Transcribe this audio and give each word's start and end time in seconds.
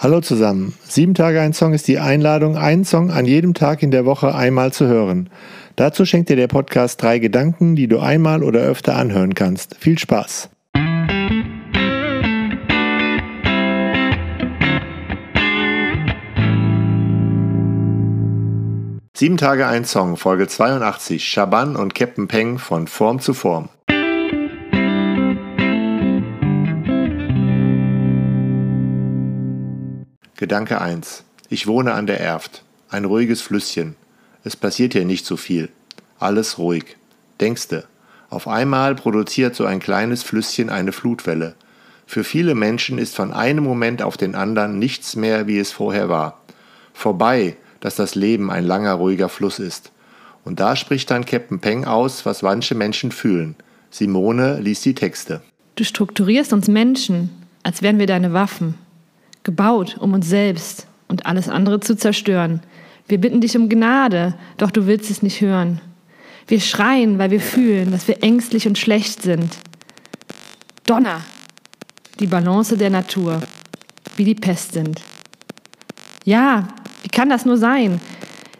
Hallo 0.00 0.20
zusammen. 0.20 0.74
Sieben 0.84 1.14
Tage 1.14 1.40
ein 1.40 1.52
Song 1.52 1.74
ist 1.74 1.88
die 1.88 1.98
Einladung, 1.98 2.56
einen 2.56 2.84
Song 2.84 3.10
an 3.10 3.24
jedem 3.24 3.52
Tag 3.52 3.82
in 3.82 3.90
der 3.90 4.04
Woche 4.04 4.32
einmal 4.32 4.72
zu 4.72 4.86
hören. 4.86 5.28
Dazu 5.74 6.04
schenkt 6.04 6.28
dir 6.28 6.36
der 6.36 6.46
Podcast 6.46 7.02
drei 7.02 7.18
Gedanken, 7.18 7.74
die 7.74 7.88
du 7.88 7.98
einmal 7.98 8.44
oder 8.44 8.60
öfter 8.60 8.94
anhören 8.94 9.34
kannst. 9.34 9.74
Viel 9.80 9.98
Spaß! 9.98 10.50
Sieben 19.16 19.36
Tage 19.36 19.66
ein 19.66 19.84
Song, 19.84 20.16
Folge 20.16 20.46
82, 20.46 21.26
Shaban 21.26 21.74
und 21.74 21.96
Captain 21.96 22.28
Peng 22.28 22.58
von 22.58 22.86
Form 22.86 23.18
zu 23.18 23.34
Form. 23.34 23.68
Gedanke 30.38 30.80
1. 30.80 31.24
Ich 31.48 31.66
wohne 31.66 31.94
an 31.94 32.06
der 32.06 32.20
Erft. 32.20 32.62
Ein 32.90 33.06
ruhiges 33.06 33.40
Flüsschen. 33.40 33.96
Es 34.44 34.54
passiert 34.54 34.92
hier 34.92 35.04
nicht 35.04 35.26
so 35.26 35.36
viel. 35.36 35.68
Alles 36.20 36.58
ruhig. 36.58 36.96
Denkste. 37.40 37.88
Auf 38.30 38.46
einmal 38.46 38.94
produziert 38.94 39.56
so 39.56 39.64
ein 39.64 39.80
kleines 39.80 40.22
Flüsschen 40.22 40.70
eine 40.70 40.92
Flutwelle. 40.92 41.56
Für 42.06 42.22
viele 42.22 42.54
Menschen 42.54 42.98
ist 42.98 43.16
von 43.16 43.32
einem 43.32 43.64
Moment 43.64 44.00
auf 44.00 44.16
den 44.16 44.36
anderen 44.36 44.78
nichts 44.78 45.16
mehr, 45.16 45.48
wie 45.48 45.58
es 45.58 45.72
vorher 45.72 46.08
war. 46.08 46.40
Vorbei, 46.92 47.56
dass 47.80 47.96
das 47.96 48.14
Leben 48.14 48.48
ein 48.48 48.64
langer, 48.64 48.92
ruhiger 48.92 49.28
Fluss 49.28 49.58
ist. 49.58 49.90
Und 50.44 50.60
da 50.60 50.76
spricht 50.76 51.10
dann 51.10 51.24
Captain 51.26 51.58
Peng 51.58 51.84
aus, 51.84 52.24
was 52.24 52.42
manche 52.42 52.76
Menschen 52.76 53.10
fühlen. 53.10 53.56
Simone 53.90 54.60
liest 54.60 54.84
die 54.84 54.94
Texte. 54.94 55.42
Du 55.74 55.82
strukturierst 55.82 56.52
uns 56.52 56.68
Menschen, 56.68 57.30
als 57.64 57.82
wären 57.82 57.98
wir 57.98 58.06
deine 58.06 58.32
Waffen 58.32 58.76
gebaut, 59.48 59.96
um 59.98 60.12
uns 60.12 60.28
selbst 60.28 60.86
und 61.08 61.24
alles 61.24 61.48
andere 61.48 61.80
zu 61.80 61.96
zerstören. 61.96 62.60
Wir 63.06 63.18
bitten 63.18 63.40
dich 63.40 63.56
um 63.56 63.70
Gnade, 63.70 64.34
doch 64.58 64.70
du 64.70 64.86
willst 64.86 65.10
es 65.10 65.22
nicht 65.22 65.40
hören. 65.40 65.80
Wir 66.46 66.60
schreien, 66.60 67.18
weil 67.18 67.30
wir 67.30 67.40
fühlen, 67.40 67.90
dass 67.90 68.06
wir 68.08 68.22
ängstlich 68.22 68.68
und 68.68 68.76
schlecht 68.76 69.22
sind. 69.22 69.56
Donner, 70.84 71.22
die 72.20 72.26
Balance 72.26 72.76
der 72.76 72.90
Natur, 72.90 73.40
wie 74.16 74.24
die 74.24 74.34
Pest 74.34 74.72
sind. 74.72 75.00
Ja, 76.26 76.68
wie 77.02 77.08
kann 77.08 77.30
das 77.30 77.46
nur 77.46 77.56
sein? 77.56 78.02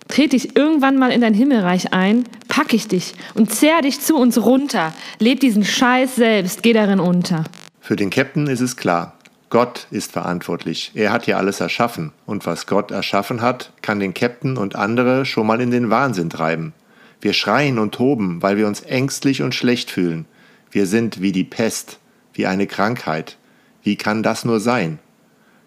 Trete 0.08 0.36
ich 0.36 0.56
irgendwann 0.56 0.96
mal 0.96 1.12
in 1.12 1.20
dein 1.20 1.34
Himmelreich 1.34 1.92
ein, 1.92 2.24
pack 2.48 2.72
ich 2.72 2.88
dich 2.88 3.12
und 3.34 3.52
zehr 3.52 3.82
dich 3.82 4.00
zu 4.00 4.16
uns 4.16 4.42
runter. 4.42 4.94
Leb 5.18 5.40
diesen 5.40 5.66
Scheiß 5.66 6.16
selbst, 6.16 6.62
geh 6.62 6.72
darin 6.72 6.98
unter. 6.98 7.44
Für 7.78 7.96
den 7.96 8.08
Captain 8.08 8.46
ist 8.46 8.60
es 8.60 8.74
klar. 8.78 9.17
Gott 9.50 9.86
ist 9.90 10.12
verantwortlich. 10.12 10.92
Er 10.94 11.10
hat 11.10 11.24
hier 11.24 11.38
alles 11.38 11.60
erschaffen. 11.60 12.12
Und 12.26 12.44
was 12.44 12.66
Gott 12.66 12.90
erschaffen 12.90 13.40
hat, 13.40 13.72
kann 13.80 13.98
den 13.98 14.12
Captain 14.12 14.58
und 14.58 14.76
andere 14.76 15.24
schon 15.24 15.46
mal 15.46 15.60
in 15.60 15.70
den 15.70 15.88
Wahnsinn 15.88 16.28
treiben. 16.28 16.74
Wir 17.20 17.32
schreien 17.32 17.78
und 17.78 17.94
toben, 17.94 18.42
weil 18.42 18.56
wir 18.56 18.66
uns 18.66 18.82
ängstlich 18.82 19.42
und 19.42 19.54
schlecht 19.54 19.90
fühlen. 19.90 20.26
Wir 20.70 20.86
sind 20.86 21.22
wie 21.22 21.32
die 21.32 21.44
Pest, 21.44 21.98
wie 22.34 22.46
eine 22.46 22.66
Krankheit. 22.66 23.38
Wie 23.82 23.96
kann 23.96 24.22
das 24.22 24.44
nur 24.44 24.60
sein? 24.60 24.98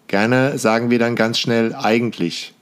Gerne 0.06 0.58
sagen 0.58 0.90
wir 0.90 0.98
dann 0.98 1.16
ganz 1.16 1.38
schnell 1.38 1.74
eigentlich. 1.74 2.54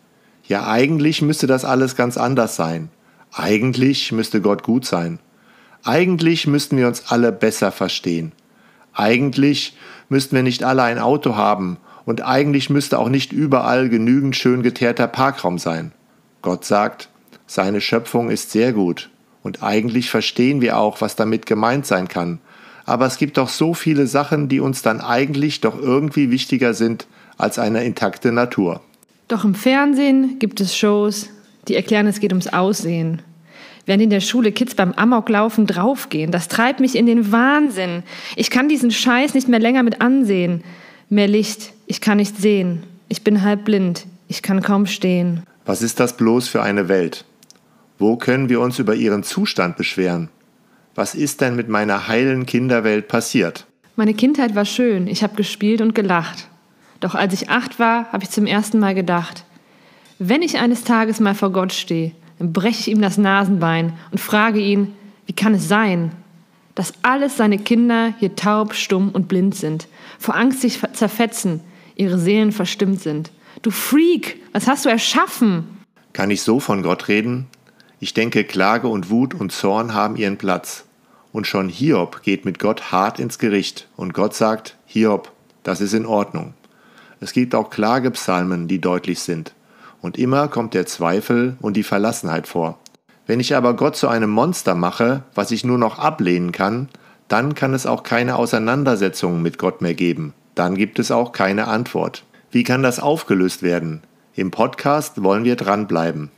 Ja, 0.44 0.68
eigentlich 0.68 1.20
müsste 1.20 1.46
das 1.46 1.64
alles 1.64 1.96
ganz 1.96 2.16
anders 2.16 2.56
sein. 2.56 2.88
Eigentlich 3.32 4.10
müsste 4.10 4.40
Gott 4.40 4.62
gut 4.62 4.86
sein. 4.86 5.18
Eigentlich 5.84 6.46
müssten 6.46 6.76
wir 6.76 6.88
uns 6.88 7.10
alle 7.10 7.30
besser 7.30 7.72
verstehen. 7.72 8.32
Eigentlich 8.92 9.76
müssten 10.10 10.36
wir 10.36 10.42
nicht 10.42 10.62
alle 10.62 10.82
ein 10.82 10.98
Auto 10.98 11.36
haben 11.36 11.78
und 12.04 12.22
eigentlich 12.22 12.68
müsste 12.68 12.98
auch 12.98 13.08
nicht 13.08 13.32
überall 13.32 13.88
genügend 13.88 14.36
schön 14.36 14.62
geteerter 14.62 15.06
Parkraum 15.06 15.58
sein. 15.58 15.92
Gott 16.42 16.66
sagt, 16.66 17.08
seine 17.46 17.80
Schöpfung 17.80 18.28
ist 18.28 18.50
sehr 18.50 18.74
gut 18.74 19.08
und 19.42 19.62
eigentlich 19.62 20.10
verstehen 20.10 20.60
wir 20.60 20.76
auch, 20.76 21.00
was 21.00 21.16
damit 21.16 21.46
gemeint 21.46 21.86
sein 21.86 22.08
kann. 22.08 22.40
Aber 22.84 23.06
es 23.06 23.16
gibt 23.16 23.38
doch 23.38 23.48
so 23.48 23.72
viele 23.72 24.06
Sachen, 24.06 24.48
die 24.48 24.60
uns 24.60 24.82
dann 24.82 25.00
eigentlich 25.00 25.60
doch 25.60 25.78
irgendwie 25.80 26.30
wichtiger 26.30 26.74
sind 26.74 27.06
als 27.38 27.58
eine 27.58 27.84
intakte 27.84 28.32
Natur. 28.32 28.80
Doch 29.28 29.44
im 29.44 29.54
Fernsehen 29.54 30.38
gibt 30.38 30.60
es 30.60 30.76
Shows, 30.76 31.30
die 31.68 31.76
erklären, 31.76 32.06
es 32.06 32.20
geht 32.20 32.32
ums 32.32 32.48
Aussehen 32.48 33.22
wenn 33.86 34.00
in 34.00 34.10
der 34.10 34.20
Schule 34.20 34.52
Kids 34.52 34.74
beim 34.74 34.92
Amoklaufen 34.92 35.66
draufgehen. 35.66 36.30
Das 36.30 36.48
treibt 36.48 36.80
mich 36.80 36.96
in 36.96 37.06
den 37.06 37.32
Wahnsinn. 37.32 38.02
Ich 38.36 38.50
kann 38.50 38.68
diesen 38.68 38.90
Scheiß 38.90 39.34
nicht 39.34 39.48
mehr 39.48 39.60
länger 39.60 39.82
mit 39.82 40.00
ansehen. 40.00 40.62
Mehr 41.08 41.28
Licht, 41.28 41.72
ich 41.86 42.00
kann 42.00 42.18
nicht 42.18 42.36
sehen. 42.36 42.82
Ich 43.08 43.24
bin 43.24 43.42
halb 43.42 43.64
blind, 43.64 44.06
ich 44.28 44.42
kann 44.42 44.62
kaum 44.62 44.86
stehen. 44.86 45.42
Was 45.64 45.82
ist 45.82 45.98
das 45.98 46.16
bloß 46.16 46.48
für 46.48 46.62
eine 46.62 46.88
Welt? 46.88 47.24
Wo 47.98 48.16
können 48.16 48.48
wir 48.48 48.60
uns 48.60 48.78
über 48.78 48.94
ihren 48.94 49.22
Zustand 49.24 49.76
beschweren? 49.76 50.28
Was 50.94 51.14
ist 51.14 51.40
denn 51.40 51.56
mit 51.56 51.68
meiner 51.68 52.08
heilen 52.08 52.46
Kinderwelt 52.46 53.08
passiert? 53.08 53.66
Meine 53.96 54.14
Kindheit 54.14 54.54
war 54.54 54.64
schön, 54.64 55.06
ich 55.06 55.22
habe 55.22 55.34
gespielt 55.34 55.80
und 55.80 55.94
gelacht. 55.94 56.48
Doch 57.00 57.14
als 57.14 57.34
ich 57.34 57.50
acht 57.50 57.78
war, 57.78 58.10
habe 58.12 58.24
ich 58.24 58.30
zum 58.30 58.46
ersten 58.46 58.78
Mal 58.78 58.94
gedacht, 58.94 59.44
wenn 60.18 60.42
ich 60.42 60.58
eines 60.58 60.84
Tages 60.84 61.18
mal 61.18 61.34
vor 61.34 61.50
Gott 61.50 61.72
stehe, 61.72 62.12
dann 62.40 62.54
breche 62.54 62.80
ich 62.80 62.88
ihm 62.88 63.02
das 63.02 63.18
Nasenbein 63.18 63.92
und 64.12 64.18
frage 64.18 64.60
ihn, 64.60 64.94
wie 65.26 65.34
kann 65.34 65.52
es 65.52 65.68
sein, 65.68 66.10
dass 66.74 66.94
alles 67.02 67.36
seine 67.36 67.58
Kinder 67.58 68.14
hier 68.18 68.34
taub, 68.34 68.72
stumm 68.72 69.10
und 69.10 69.28
blind 69.28 69.54
sind, 69.54 69.88
vor 70.18 70.36
Angst 70.36 70.62
sich 70.62 70.80
zerfetzen, 70.94 71.60
ihre 71.96 72.18
Seelen 72.18 72.52
verstimmt 72.52 73.02
sind. 73.02 73.30
Du 73.60 73.70
Freak, 73.70 74.40
was 74.52 74.66
hast 74.68 74.86
du 74.86 74.88
erschaffen? 74.88 75.84
Kann 76.14 76.30
ich 76.30 76.40
so 76.40 76.60
von 76.60 76.82
Gott 76.82 77.08
reden? 77.08 77.46
Ich 77.98 78.14
denke, 78.14 78.44
Klage 78.44 78.88
und 78.88 79.10
Wut 79.10 79.34
und 79.34 79.52
Zorn 79.52 79.92
haben 79.92 80.16
ihren 80.16 80.38
Platz. 80.38 80.86
Und 81.32 81.46
schon 81.46 81.68
Hiob 81.68 82.22
geht 82.22 82.46
mit 82.46 82.58
Gott 82.58 82.90
hart 82.90 83.20
ins 83.20 83.38
Gericht 83.38 83.86
und 83.96 84.14
Gott 84.14 84.34
sagt, 84.34 84.78
Hiob, 84.86 85.30
das 85.62 85.82
ist 85.82 85.92
in 85.92 86.06
Ordnung. 86.06 86.54
Es 87.20 87.34
gibt 87.34 87.54
auch 87.54 87.68
Klagepsalmen, 87.68 88.66
die 88.66 88.80
deutlich 88.80 89.18
sind 89.20 89.52
und 90.00 90.18
immer 90.18 90.48
kommt 90.48 90.74
der 90.74 90.86
Zweifel 90.86 91.56
und 91.60 91.76
die 91.76 91.82
Verlassenheit 91.82 92.46
vor. 92.46 92.78
Wenn 93.26 93.40
ich 93.40 93.54
aber 93.54 93.74
Gott 93.74 93.96
zu 93.96 94.08
einem 94.08 94.30
Monster 94.30 94.74
mache, 94.74 95.22
was 95.34 95.50
ich 95.50 95.64
nur 95.64 95.78
noch 95.78 95.98
ablehnen 95.98 96.52
kann, 96.52 96.88
dann 97.28 97.54
kann 97.54 97.74
es 97.74 97.86
auch 97.86 98.02
keine 98.02 98.36
Auseinandersetzungen 98.36 99.40
mit 99.42 99.56
Gott 99.56 99.82
mehr 99.82 99.94
geben. 99.94 100.34
Dann 100.54 100.74
gibt 100.74 100.98
es 100.98 101.10
auch 101.10 101.32
keine 101.32 101.68
Antwort. 101.68 102.24
Wie 102.50 102.64
kann 102.64 102.82
das 102.82 102.98
aufgelöst 102.98 103.62
werden? 103.62 104.02
Im 104.34 104.50
Podcast 104.50 105.22
wollen 105.22 105.44
wir 105.44 105.54
dranbleiben. 105.54 106.30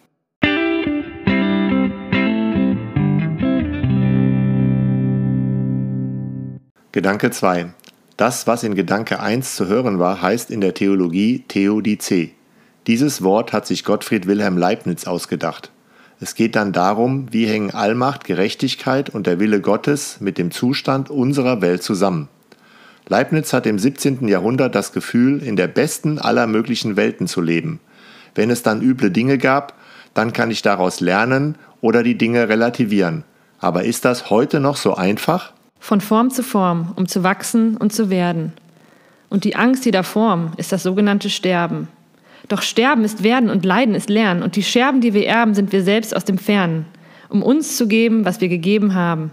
Gedanke 6.92 7.30
2. 7.30 7.72
Das, 8.18 8.46
was 8.46 8.62
in 8.62 8.74
Gedanke 8.74 9.18
1 9.18 9.56
zu 9.56 9.66
hören 9.66 9.98
war, 9.98 10.20
heißt 10.20 10.50
in 10.50 10.60
der 10.60 10.74
Theologie 10.74 11.44
Theodizee. 11.48 12.34
Dieses 12.86 13.22
Wort 13.22 13.52
hat 13.52 13.66
sich 13.66 13.84
Gottfried 13.84 14.26
Wilhelm 14.26 14.58
Leibniz 14.58 15.06
ausgedacht. 15.06 15.70
Es 16.20 16.34
geht 16.34 16.56
dann 16.56 16.72
darum, 16.72 17.26
wie 17.32 17.46
hängen 17.46 17.72
Allmacht, 17.72 18.24
Gerechtigkeit 18.24 19.10
und 19.10 19.26
der 19.26 19.38
Wille 19.40 19.60
Gottes 19.60 20.20
mit 20.20 20.38
dem 20.38 20.50
Zustand 20.50 21.10
unserer 21.10 21.60
Welt 21.60 21.82
zusammen. 21.82 22.28
Leibniz 23.08 23.52
hat 23.52 23.66
im 23.66 23.78
17. 23.78 24.26
Jahrhundert 24.28 24.74
das 24.74 24.92
Gefühl, 24.92 25.42
in 25.42 25.56
der 25.56 25.66
besten 25.66 26.18
aller 26.18 26.46
möglichen 26.46 26.96
Welten 26.96 27.26
zu 27.26 27.40
leben. 27.40 27.80
Wenn 28.34 28.50
es 28.50 28.62
dann 28.62 28.82
üble 28.82 29.10
Dinge 29.10 29.38
gab, 29.38 29.74
dann 30.14 30.32
kann 30.32 30.50
ich 30.50 30.62
daraus 30.62 31.00
lernen 31.00 31.56
oder 31.80 32.02
die 32.02 32.16
Dinge 32.16 32.48
relativieren. 32.48 33.24
Aber 33.58 33.84
ist 33.84 34.04
das 34.04 34.30
heute 34.30 34.60
noch 34.60 34.76
so 34.76 34.94
einfach? 34.94 35.52
Von 35.78 36.00
Form 36.00 36.30
zu 36.30 36.42
Form, 36.42 36.92
um 36.96 37.06
zu 37.06 37.22
wachsen 37.22 37.76
und 37.76 37.92
zu 37.92 38.10
werden. 38.10 38.52
Und 39.28 39.44
die 39.44 39.56
Angst 39.56 39.84
jeder 39.84 40.04
Form 40.04 40.52
ist 40.56 40.72
das 40.72 40.82
sogenannte 40.82 41.30
Sterben. 41.30 41.88
Doch 42.48 42.62
Sterben 42.62 43.04
ist 43.04 43.22
Werden 43.22 43.50
und 43.50 43.64
Leiden 43.64 43.94
ist 43.94 44.10
Lernen. 44.10 44.42
Und 44.42 44.56
die 44.56 44.62
Scherben, 44.62 45.00
die 45.00 45.14
wir 45.14 45.26
erben, 45.26 45.54
sind 45.54 45.72
wir 45.72 45.82
selbst 45.82 46.14
aus 46.14 46.24
dem 46.24 46.38
Fernen, 46.38 46.86
um 47.28 47.42
uns 47.42 47.76
zu 47.76 47.86
geben, 47.86 48.24
was 48.24 48.40
wir 48.40 48.48
gegeben 48.48 48.94
haben. 48.94 49.30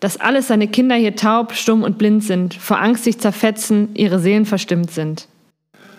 Dass 0.00 0.18
alles 0.18 0.48
seine 0.48 0.68
Kinder 0.68 0.94
hier 0.94 1.14
taub, 1.16 1.52
stumm 1.52 1.82
und 1.82 1.98
blind 1.98 2.24
sind, 2.24 2.54
vor 2.54 2.80
Angst 2.80 3.04
sich 3.04 3.18
zerfetzen, 3.18 3.90
ihre 3.94 4.18
Seelen 4.18 4.46
verstimmt 4.46 4.90
sind. 4.90 5.28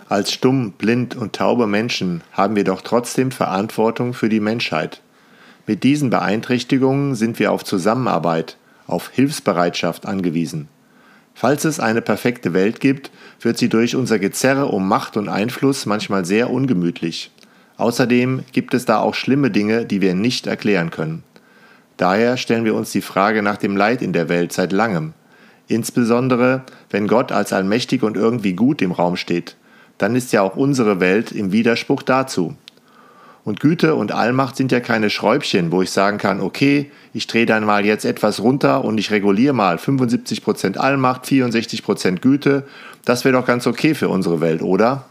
Als 0.09 0.33
stumm, 0.33 0.73
blind 0.73 1.15
und 1.15 1.33
taube 1.33 1.67
Menschen 1.67 2.21
haben 2.33 2.55
wir 2.55 2.63
doch 2.63 2.81
trotzdem 2.81 3.31
Verantwortung 3.31 4.13
für 4.13 4.27
die 4.27 4.41
Menschheit. 4.41 5.01
Mit 5.67 5.83
diesen 5.83 6.09
Beeinträchtigungen 6.09 7.15
sind 7.15 7.39
wir 7.39 7.51
auf 7.51 7.63
Zusammenarbeit, 7.63 8.57
auf 8.87 9.09
Hilfsbereitschaft 9.09 10.05
angewiesen. 10.05 10.67
Falls 11.33 11.65
es 11.65 11.79
eine 11.79 12.01
perfekte 12.01 12.53
Welt 12.53 12.79
gibt, 12.79 13.11
wird 13.39 13.57
sie 13.57 13.69
durch 13.69 13.95
unser 13.95 14.19
Gezerre 14.19 14.67
um 14.67 14.87
Macht 14.87 15.17
und 15.17 15.29
Einfluss 15.29 15.85
manchmal 15.85 16.25
sehr 16.25 16.49
ungemütlich. 16.49 17.31
Außerdem 17.77 18.43
gibt 18.51 18.73
es 18.73 18.85
da 18.85 18.99
auch 18.99 19.15
schlimme 19.15 19.49
Dinge, 19.49 19.85
die 19.85 20.01
wir 20.01 20.13
nicht 20.13 20.45
erklären 20.45 20.91
können. 20.91 21.23
Daher 21.97 22.37
stellen 22.37 22.65
wir 22.65 22.75
uns 22.75 22.91
die 22.91 23.01
Frage 23.01 23.41
nach 23.41 23.57
dem 23.57 23.75
Leid 23.75 24.01
in 24.01 24.13
der 24.13 24.29
Welt 24.29 24.53
seit 24.53 24.71
langem. 24.71 25.13
Insbesondere, 25.67 26.63
wenn 26.89 27.07
Gott 27.07 27.31
als 27.31 27.53
allmächtig 27.53 28.03
und 28.03 28.17
irgendwie 28.17 28.53
gut 28.53 28.81
im 28.81 28.91
Raum 28.91 29.15
steht, 29.15 29.55
dann 29.97 30.15
ist 30.15 30.33
ja 30.33 30.41
auch 30.41 30.55
unsere 30.55 30.99
Welt 30.99 31.31
im 31.31 31.51
Widerspruch 31.51 32.03
dazu. 32.03 32.55
Und 33.43 33.59
Güte 33.59 33.95
und 33.95 34.11
Allmacht 34.11 34.55
sind 34.55 34.71
ja 34.71 34.79
keine 34.79 35.09
Schräubchen, 35.09 35.71
wo 35.71 35.81
ich 35.81 35.89
sagen 35.89 36.19
kann, 36.19 36.41
okay, 36.41 36.91
ich 37.13 37.25
drehe 37.25 37.47
dann 37.47 37.65
mal 37.65 37.85
jetzt 37.85 38.05
etwas 38.05 38.39
runter 38.39 38.85
und 38.85 38.99
ich 38.99 39.09
reguliere 39.09 39.53
mal 39.53 39.77
75% 39.77 40.77
Allmacht, 40.77 41.25
64% 41.25 42.19
Güte. 42.19 42.67
Das 43.03 43.25
wäre 43.25 43.33
doch 43.33 43.45
ganz 43.45 43.65
okay 43.65 43.95
für 43.95 44.09
unsere 44.09 44.41
Welt, 44.41 44.61
oder? 44.61 45.05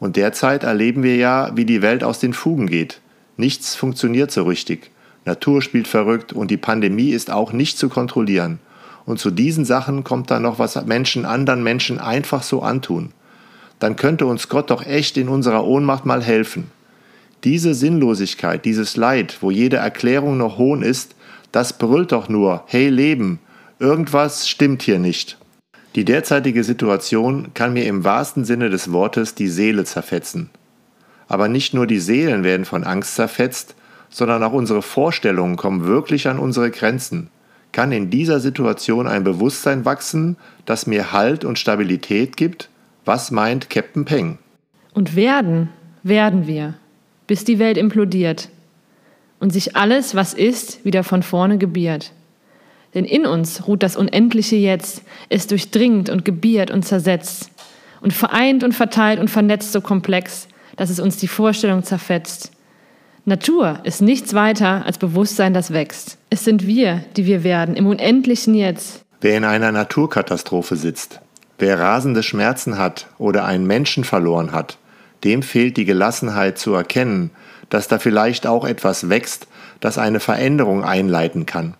Und 0.00 0.16
derzeit 0.16 0.64
erleben 0.64 1.02
wir 1.02 1.16
ja, 1.16 1.50
wie 1.54 1.64
die 1.64 1.82
Welt 1.82 2.04
aus 2.04 2.20
den 2.20 2.34
Fugen 2.34 2.66
geht. 2.66 3.00
Nichts 3.36 3.74
funktioniert 3.74 4.30
so 4.30 4.44
richtig. 4.44 4.90
Natur 5.24 5.62
spielt 5.62 5.88
verrückt 5.88 6.32
und 6.32 6.50
die 6.50 6.56
Pandemie 6.56 7.10
ist 7.10 7.30
auch 7.30 7.52
nicht 7.52 7.78
zu 7.78 7.88
kontrollieren. 7.88 8.58
Und 9.06 9.18
zu 9.18 9.30
diesen 9.30 9.64
Sachen 9.64 10.04
kommt 10.04 10.30
dann 10.30 10.42
noch, 10.42 10.58
was 10.58 10.84
Menschen 10.86 11.24
anderen 11.24 11.62
Menschen 11.62 11.98
einfach 11.98 12.42
so 12.42 12.62
antun. 12.62 13.12
Dann 13.78 13.96
könnte 13.96 14.26
uns 14.26 14.48
Gott 14.48 14.70
doch 14.70 14.84
echt 14.84 15.16
in 15.16 15.28
unserer 15.28 15.64
Ohnmacht 15.64 16.04
mal 16.04 16.22
helfen. 16.22 16.70
Diese 17.44 17.72
Sinnlosigkeit, 17.74 18.64
dieses 18.66 18.96
Leid, 18.96 19.38
wo 19.40 19.50
jede 19.50 19.78
Erklärung 19.78 20.36
noch 20.36 20.58
Hohn 20.58 20.82
ist, 20.82 21.14
das 21.52 21.78
brüllt 21.78 22.12
doch 22.12 22.28
nur, 22.28 22.64
hey 22.66 22.88
Leben, 22.90 23.38
irgendwas 23.78 24.48
stimmt 24.48 24.82
hier 24.82 24.98
nicht. 24.98 25.38
Die 25.96 26.04
derzeitige 26.04 26.62
Situation 26.62 27.48
kann 27.54 27.72
mir 27.72 27.86
im 27.86 28.04
wahrsten 28.04 28.44
Sinne 28.44 28.70
des 28.70 28.92
Wortes 28.92 29.34
die 29.34 29.48
Seele 29.48 29.84
zerfetzen. 29.84 30.50
Aber 31.28 31.48
nicht 31.48 31.74
nur 31.74 31.86
die 31.86 31.98
Seelen 31.98 32.44
werden 32.44 32.66
von 32.66 32.84
Angst 32.84 33.14
zerfetzt, 33.14 33.74
sondern 34.10 34.42
auch 34.42 34.52
unsere 34.52 34.82
Vorstellungen 34.82 35.56
kommen 35.56 35.86
wirklich 35.86 36.28
an 36.28 36.38
unsere 36.38 36.70
Grenzen. 36.70 37.30
Kann 37.72 37.90
in 37.90 38.10
dieser 38.10 38.40
Situation 38.40 39.06
ein 39.06 39.24
Bewusstsein 39.24 39.84
wachsen, 39.84 40.36
das 40.66 40.86
mir 40.86 41.12
Halt 41.12 41.44
und 41.44 41.58
Stabilität 41.58 42.36
gibt? 42.36 42.68
Was 43.04 43.30
meint 43.30 43.70
Captain 43.70 44.04
Peng? 44.04 44.38
Und 44.92 45.16
werden, 45.16 45.70
werden 46.02 46.46
wir 46.46 46.74
bis 47.30 47.44
die 47.44 47.60
Welt 47.60 47.78
implodiert 47.78 48.48
und 49.38 49.52
sich 49.52 49.76
alles, 49.76 50.16
was 50.16 50.34
ist, 50.34 50.84
wieder 50.84 51.04
von 51.04 51.22
vorne 51.22 51.58
gebiert. 51.58 52.10
Denn 52.92 53.04
in 53.04 53.24
uns 53.24 53.68
ruht 53.68 53.84
das 53.84 53.94
unendliche 53.94 54.56
Jetzt, 54.56 55.02
es 55.28 55.46
durchdringt 55.46 56.10
und 56.10 56.24
gebiert 56.24 56.72
und 56.72 56.84
zersetzt 56.84 57.52
und 58.00 58.12
vereint 58.12 58.64
und 58.64 58.72
verteilt 58.72 59.20
und 59.20 59.30
vernetzt 59.30 59.70
so 59.70 59.80
komplex, 59.80 60.48
dass 60.74 60.90
es 60.90 60.98
uns 60.98 61.18
die 61.18 61.28
Vorstellung 61.28 61.84
zerfetzt. 61.84 62.50
Natur 63.24 63.78
ist 63.84 64.02
nichts 64.02 64.34
weiter 64.34 64.84
als 64.84 64.98
Bewusstsein, 64.98 65.54
das 65.54 65.72
wächst. 65.72 66.18
Es 66.30 66.44
sind 66.44 66.66
wir, 66.66 67.04
die 67.16 67.26
wir 67.26 67.44
werden, 67.44 67.76
im 67.76 67.86
unendlichen 67.86 68.56
Jetzt. 68.56 69.02
Wer 69.20 69.36
in 69.36 69.44
einer 69.44 69.70
Naturkatastrophe 69.70 70.74
sitzt, 70.74 71.20
wer 71.60 71.78
rasende 71.78 72.24
Schmerzen 72.24 72.76
hat 72.76 73.06
oder 73.18 73.44
einen 73.44 73.68
Menschen 73.68 74.02
verloren 74.02 74.50
hat, 74.50 74.78
dem 75.24 75.42
fehlt 75.42 75.76
die 75.76 75.84
Gelassenheit 75.84 76.58
zu 76.58 76.74
erkennen, 76.74 77.30
dass 77.68 77.88
da 77.88 77.98
vielleicht 77.98 78.46
auch 78.46 78.64
etwas 78.64 79.08
wächst, 79.08 79.46
das 79.80 79.98
eine 79.98 80.20
Veränderung 80.20 80.84
einleiten 80.84 81.46
kann. 81.46 81.74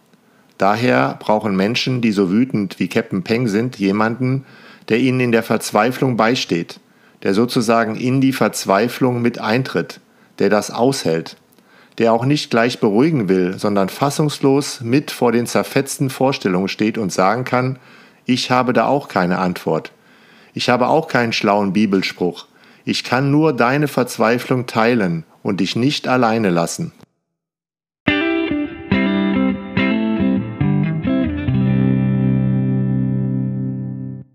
Daher 0.58 1.16
brauchen 1.18 1.56
Menschen, 1.56 2.00
die 2.00 2.12
so 2.12 2.30
wütend 2.30 2.78
wie 2.78 2.88
Captain 2.88 3.22
Peng 3.22 3.48
sind, 3.48 3.78
jemanden, 3.78 4.44
der 4.88 4.98
ihnen 4.98 5.20
in 5.20 5.32
der 5.32 5.42
Verzweiflung 5.42 6.16
beisteht, 6.16 6.80
der 7.22 7.34
sozusagen 7.34 7.96
in 7.96 8.20
die 8.20 8.32
Verzweiflung 8.32 9.22
mit 9.22 9.40
eintritt, 9.40 10.00
der 10.38 10.50
das 10.50 10.70
aushält, 10.70 11.36
der 11.98 12.12
auch 12.12 12.24
nicht 12.24 12.50
gleich 12.50 12.78
beruhigen 12.78 13.28
will, 13.28 13.58
sondern 13.58 13.88
fassungslos 13.88 14.80
mit 14.80 15.10
vor 15.10 15.32
den 15.32 15.46
zerfetzten 15.46 16.10
Vorstellungen 16.10 16.68
steht 16.68 16.98
und 16.98 17.12
sagen 17.12 17.44
kann, 17.44 17.78
ich 18.26 18.50
habe 18.50 18.72
da 18.72 18.86
auch 18.86 19.08
keine 19.08 19.38
Antwort. 19.38 19.92
Ich 20.52 20.68
habe 20.68 20.88
auch 20.88 21.08
keinen 21.08 21.32
schlauen 21.32 21.72
Bibelspruch. 21.72 22.46
Ich 22.84 23.04
kann 23.04 23.30
nur 23.30 23.52
deine 23.52 23.88
Verzweiflung 23.88 24.66
teilen 24.66 25.24
und 25.42 25.60
dich 25.60 25.76
nicht 25.76 26.08
alleine 26.08 26.50
lassen. 26.50 26.92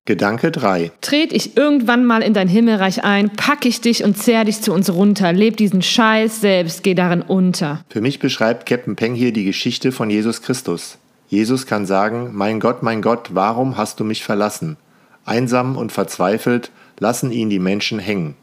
Gedanke 0.08 0.52
3. 0.52 0.92
Tret 1.02 1.34
ich 1.34 1.58
irgendwann 1.58 2.06
mal 2.06 2.22
in 2.22 2.36
dein 2.36 2.48
Himmelreich 2.48 3.04
ein, 3.04 3.32
pack 3.32 3.66
ich 3.66 3.82
dich 3.82 4.04
und 4.04 4.16
zehr 4.16 4.46
dich 4.46 4.62
zu 4.62 4.72
uns 4.72 4.94
runter, 4.94 5.34
leb 5.34 5.58
diesen 5.58 5.82
Scheiß 5.82 6.42
selbst, 6.42 6.84
geh 6.84 6.94
darin 6.94 7.24
unter. 7.24 7.84
Für 7.90 8.02
mich 8.02 8.20
beschreibt 8.20 8.68
Captain 8.68 8.96
Peng 8.96 9.16
hier 9.16 9.34
die 9.34 9.46
Geschichte 9.46 9.92
von 9.92 10.12
Jesus 10.12 10.44
Christus. 10.44 11.00
Jesus 11.28 11.66
kann 11.66 11.88
sagen, 11.88 12.30
mein 12.34 12.60
Gott, 12.60 12.84
mein 12.84 13.02
Gott, 13.02 13.30
warum 13.34 13.78
hast 13.78 14.00
du 14.00 14.04
mich 14.04 14.24
verlassen? 14.24 14.78
Einsam 15.26 15.76
und 15.76 15.92
verzweifelt 15.92 16.70
lassen 17.00 17.32
ihn 17.32 17.50
die 17.50 17.60
Menschen 17.60 18.00
hängen. 18.00 18.36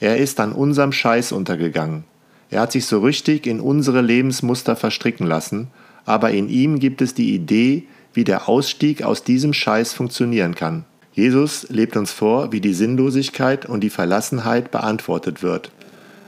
Er 0.00 0.18
ist 0.18 0.40
an 0.40 0.52
unserem 0.52 0.92
Scheiß 0.92 1.32
untergegangen. 1.32 2.04
Er 2.50 2.60
hat 2.60 2.72
sich 2.72 2.86
so 2.86 3.00
richtig 3.00 3.46
in 3.46 3.60
unsere 3.60 4.00
Lebensmuster 4.00 4.76
verstricken 4.76 5.26
lassen, 5.26 5.68
aber 6.04 6.30
in 6.30 6.48
ihm 6.48 6.78
gibt 6.78 7.00
es 7.00 7.14
die 7.14 7.34
Idee, 7.34 7.84
wie 8.12 8.24
der 8.24 8.48
Ausstieg 8.48 9.02
aus 9.02 9.24
diesem 9.24 9.52
Scheiß 9.52 9.92
funktionieren 9.92 10.54
kann. 10.54 10.84
Jesus 11.12 11.68
lebt 11.68 11.96
uns 11.96 12.10
vor, 12.10 12.52
wie 12.52 12.60
die 12.60 12.74
Sinnlosigkeit 12.74 13.66
und 13.66 13.80
die 13.80 13.90
Verlassenheit 13.90 14.70
beantwortet 14.70 15.42
wird. 15.42 15.70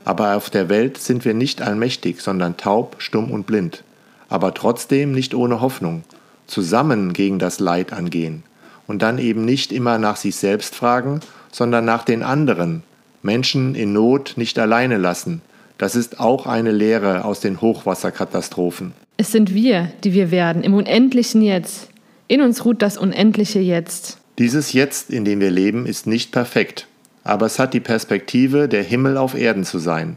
Aber 0.04 0.36
auf 0.36 0.50
der 0.50 0.68
Welt 0.68 0.98
sind 0.98 1.24
wir 1.24 1.34
nicht 1.34 1.62
allmächtig, 1.62 2.20
sondern 2.20 2.56
taub, 2.56 2.96
stumm 2.98 3.30
und 3.32 3.46
blind. 3.46 3.82
Aber 4.28 4.54
trotzdem 4.54 5.12
nicht 5.12 5.34
ohne 5.34 5.60
Hoffnung. 5.60 6.04
Zusammen 6.46 7.12
gegen 7.12 7.40
das 7.40 7.58
Leid 7.58 7.92
angehen. 7.92 8.44
Und 8.86 9.02
dann 9.02 9.18
eben 9.18 9.44
nicht 9.44 9.72
immer 9.72 9.98
nach 9.98 10.14
sich 10.14 10.36
selbst 10.36 10.76
fragen, 10.76 11.20
sondern 11.56 11.86
nach 11.86 12.04
den 12.04 12.22
anderen, 12.22 12.82
Menschen 13.22 13.74
in 13.74 13.94
Not 13.94 14.34
nicht 14.36 14.58
alleine 14.58 14.98
lassen. 14.98 15.40
Das 15.78 15.96
ist 15.96 16.20
auch 16.20 16.46
eine 16.46 16.70
Lehre 16.70 17.24
aus 17.24 17.40
den 17.40 17.62
Hochwasserkatastrophen. 17.62 18.92
Es 19.16 19.32
sind 19.32 19.54
wir, 19.54 19.90
die 20.04 20.12
wir 20.12 20.30
werden, 20.30 20.62
im 20.62 20.74
unendlichen 20.74 21.40
Jetzt. 21.40 21.88
In 22.28 22.42
uns 22.42 22.66
ruht 22.66 22.82
das 22.82 22.98
unendliche 22.98 23.60
Jetzt. 23.60 24.18
Dieses 24.38 24.74
Jetzt, 24.74 25.08
in 25.08 25.24
dem 25.24 25.40
wir 25.40 25.50
leben, 25.50 25.86
ist 25.86 26.06
nicht 26.06 26.30
perfekt, 26.30 26.88
aber 27.24 27.46
es 27.46 27.58
hat 27.58 27.72
die 27.72 27.80
Perspektive, 27.80 28.68
der 28.68 28.82
Himmel 28.82 29.16
auf 29.16 29.34
Erden 29.34 29.64
zu 29.64 29.78
sein. 29.78 30.16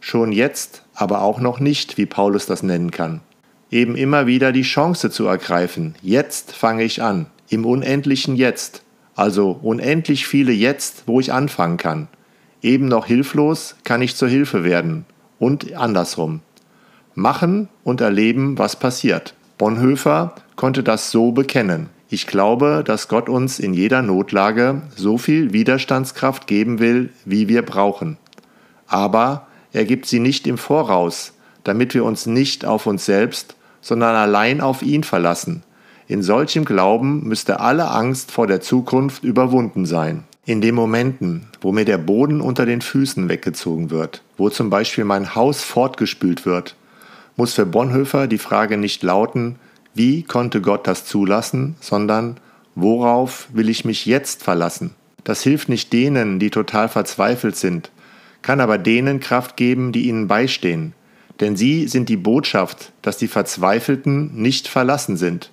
Schon 0.00 0.32
jetzt, 0.32 0.84
aber 0.94 1.20
auch 1.20 1.38
noch 1.38 1.60
nicht, 1.60 1.98
wie 1.98 2.06
Paulus 2.06 2.46
das 2.46 2.62
nennen 2.62 2.90
kann. 2.90 3.20
Eben 3.70 3.94
immer 3.94 4.26
wieder 4.26 4.52
die 4.52 4.62
Chance 4.62 5.10
zu 5.10 5.26
ergreifen. 5.26 5.96
Jetzt 6.00 6.52
fange 6.52 6.84
ich 6.84 7.02
an, 7.02 7.26
im 7.50 7.66
unendlichen 7.66 8.36
Jetzt. 8.36 8.82
Also 9.18 9.58
unendlich 9.62 10.28
viele 10.28 10.52
Jetzt, 10.52 11.02
wo 11.06 11.18
ich 11.18 11.32
anfangen 11.32 11.76
kann. 11.76 12.06
Eben 12.62 12.86
noch 12.86 13.06
hilflos 13.06 13.74
kann 13.82 14.00
ich 14.00 14.14
zur 14.14 14.28
Hilfe 14.28 14.62
werden. 14.62 15.06
Und 15.40 15.74
andersrum. 15.74 16.38
Machen 17.16 17.68
und 17.82 18.00
erleben, 18.00 18.58
was 18.58 18.76
passiert. 18.76 19.34
Bonhoeffer 19.58 20.36
konnte 20.54 20.84
das 20.84 21.10
so 21.10 21.32
bekennen. 21.32 21.88
Ich 22.08 22.28
glaube, 22.28 22.84
dass 22.86 23.08
Gott 23.08 23.28
uns 23.28 23.58
in 23.58 23.74
jeder 23.74 24.02
Notlage 24.02 24.82
so 24.94 25.18
viel 25.18 25.52
Widerstandskraft 25.52 26.46
geben 26.46 26.78
will, 26.78 27.10
wie 27.24 27.48
wir 27.48 27.62
brauchen. 27.62 28.18
Aber 28.86 29.48
er 29.72 29.84
gibt 29.84 30.06
sie 30.06 30.20
nicht 30.20 30.46
im 30.46 30.58
Voraus, 30.58 31.32
damit 31.64 31.92
wir 31.92 32.04
uns 32.04 32.26
nicht 32.26 32.64
auf 32.64 32.86
uns 32.86 33.04
selbst, 33.04 33.56
sondern 33.80 34.14
allein 34.14 34.60
auf 34.60 34.82
ihn 34.82 35.02
verlassen. 35.02 35.64
In 36.10 36.22
solchem 36.22 36.64
Glauben 36.64 37.28
müsste 37.28 37.60
alle 37.60 37.90
Angst 37.90 38.32
vor 38.32 38.46
der 38.46 38.62
Zukunft 38.62 39.24
überwunden 39.24 39.84
sein. 39.84 40.24
In 40.46 40.62
den 40.62 40.74
Momenten, 40.74 41.48
wo 41.60 41.70
mir 41.70 41.84
der 41.84 41.98
Boden 41.98 42.40
unter 42.40 42.64
den 42.64 42.80
Füßen 42.80 43.28
weggezogen 43.28 43.90
wird, 43.90 44.22
wo 44.38 44.48
zum 44.48 44.70
Beispiel 44.70 45.04
mein 45.04 45.34
Haus 45.34 45.62
fortgespült 45.62 46.46
wird, 46.46 46.76
muss 47.36 47.52
für 47.52 47.66
Bonhoeffer 47.66 48.26
die 48.26 48.38
Frage 48.38 48.78
nicht 48.78 49.02
lauten, 49.02 49.56
wie 49.92 50.22
konnte 50.22 50.62
Gott 50.62 50.86
das 50.86 51.04
zulassen, 51.04 51.76
sondern 51.78 52.38
worauf 52.74 53.48
will 53.52 53.68
ich 53.68 53.84
mich 53.84 54.06
jetzt 54.06 54.42
verlassen? 54.42 54.94
Das 55.24 55.42
hilft 55.42 55.68
nicht 55.68 55.92
denen, 55.92 56.38
die 56.38 56.48
total 56.48 56.88
verzweifelt 56.88 57.56
sind, 57.56 57.90
kann 58.40 58.62
aber 58.62 58.78
denen 58.78 59.20
Kraft 59.20 59.58
geben, 59.58 59.92
die 59.92 60.08
ihnen 60.08 60.26
beistehen, 60.26 60.94
denn 61.40 61.54
sie 61.54 61.86
sind 61.86 62.08
die 62.08 62.16
Botschaft, 62.16 62.92
dass 63.02 63.18
die 63.18 63.28
Verzweifelten 63.28 64.40
nicht 64.40 64.68
verlassen 64.68 65.18
sind. 65.18 65.50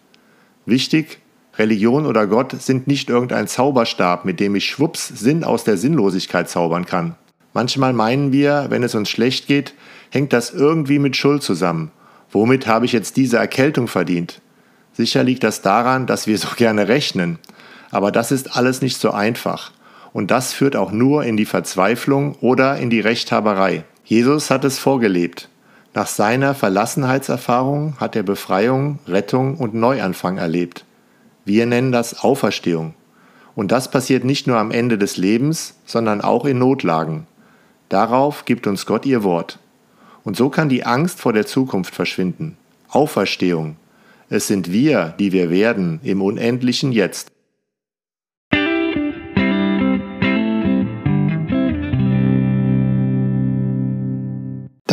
Wichtig, 0.66 1.20
Religion 1.58 2.06
oder 2.06 2.28
Gott 2.28 2.60
sind 2.62 2.88
nicht 2.88 3.10
irgendein 3.10 3.48
Zauberstab, 3.48 4.26
mit 4.26 4.40
dem 4.40 4.56
ich 4.56 4.66
schwupps 4.66 5.08
Sinn 5.08 5.44
aus 5.44 5.64
der 5.64 5.78
Sinnlosigkeit 5.78 6.50
zaubern 6.50 6.86
kann. 6.86 7.16
Manchmal 7.54 7.94
meinen 7.94 8.34
wir, 8.34 8.66
wenn 8.70 8.84
es 8.84 8.96
uns 8.96 9.10
schlecht 9.10 9.48
geht, 9.48 9.74
hängt 10.10 10.34
das 10.34 10.50
irgendwie 10.50 11.00
mit 11.00 11.16
Schuld 11.16 11.44
zusammen. 11.44 11.92
Womit 12.32 12.68
habe 12.68 12.86
ich 12.86 12.92
jetzt 12.92 13.16
diese 13.16 13.38
Erkältung 13.38 13.88
verdient? 13.88 14.42
Sicher 14.92 15.24
liegt 15.24 15.44
das 15.44 15.62
daran, 15.62 16.08
dass 16.08 16.28
wir 16.28 16.38
so 16.38 16.50
gerne 16.58 16.88
rechnen. 16.88 17.40
Aber 17.92 18.12
das 18.12 18.32
ist 18.32 18.58
alles 18.58 18.82
nicht 18.82 19.00
so 19.00 19.12
einfach. 19.12 19.72
Und 20.12 20.32
das 20.32 20.54
führt 20.54 20.76
auch 20.76 20.92
nur 20.92 21.24
in 21.24 21.38
die 21.38 21.46
Verzweiflung 21.46 22.36
oder 22.42 22.78
in 22.78 22.90
die 22.90 23.00
Rechthaberei. 23.00 23.86
Jesus 24.04 24.50
hat 24.52 24.66
es 24.66 24.80
vorgelebt. 24.80 25.50
Nach 25.96 26.08
seiner 26.08 26.54
Verlassenheitserfahrung 26.54 27.96
hat 28.02 28.18
er 28.18 28.24
Befreiung, 28.24 29.00
Rettung 29.08 29.56
und 29.56 29.74
Neuanfang 29.74 30.38
erlebt. 30.38 30.84
Wir 31.46 31.66
nennen 31.66 31.94
das 31.94 32.20
Auferstehung. 32.20 32.94
Und 33.56 33.72
das 33.72 33.90
passiert 33.90 34.26
nicht 34.26 34.46
nur 34.46 34.58
am 34.58 34.72
Ende 34.72 34.98
des 34.98 35.16
Lebens, 35.16 35.76
sondern 35.86 36.20
auch 36.20 36.44
in 36.44 36.60
Notlagen. 36.60 37.28
Darauf 37.88 38.44
gibt 38.44 38.68
uns 38.68 38.86
Gott 38.86 39.06
ihr 39.06 39.24
Wort. 39.24 39.58
Und 40.26 40.36
so 40.36 40.50
kann 40.50 40.68
die 40.68 40.84
Angst 40.84 41.22
vor 41.22 41.32
der 41.32 41.46
Zukunft 41.46 41.96
verschwinden. 41.96 42.58
Auferstehung. 42.90 43.78
Es 44.30 44.48
sind 44.48 44.74
wir, 44.74 45.14
die 45.18 45.32
wir 45.32 45.50
werden 45.50 46.02
im 46.04 46.22
unendlichen 46.22 46.92
Jetzt. 46.92 47.32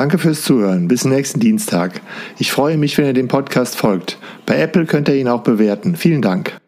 Danke 0.03 0.19
fürs 0.19 0.43
Zuhören. 0.43 0.89
Bis 0.89 1.05
nächsten 1.05 1.39
Dienstag. 1.39 2.01
Ich 2.37 2.51
freue 2.51 2.77
mich, 2.77 2.99
wenn 2.99 3.05
ihr 3.05 3.13
dem 3.13 3.29
Podcast 3.29 3.77
folgt. 3.77 4.19
Bei 4.47 4.61
Apple 4.61 4.85
könnt 4.85 5.09
ihr 5.09 5.15
ihn 5.15 5.29
auch 5.29 5.45
bewerten. 5.45 5.95
Vielen 5.95 6.23
Dank. 6.23 6.62